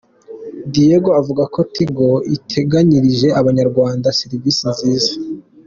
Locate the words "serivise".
4.19-4.61